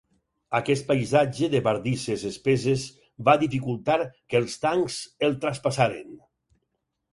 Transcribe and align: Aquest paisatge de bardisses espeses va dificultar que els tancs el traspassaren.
Aquest 0.59 0.85
paisatge 0.91 1.49
de 1.55 1.61
bardisses 1.67 2.23
espeses 2.31 2.87
va 3.29 3.37
dificultar 3.45 3.99
que 4.09 4.41
els 4.43 4.59
tancs 4.67 4.99
el 5.31 5.41
traspassaren. 5.47 6.21